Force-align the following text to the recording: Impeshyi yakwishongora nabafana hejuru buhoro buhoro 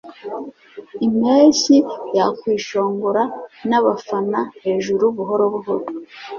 Impeshyi 1.05 1.77
yakwishongora 2.17 3.23
nabafana 3.69 4.39
hejuru 4.63 5.03
buhoro 5.17 5.43
buhoro 5.53 5.85